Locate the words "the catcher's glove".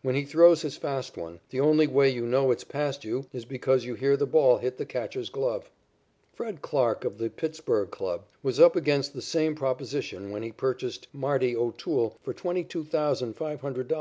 4.78-5.70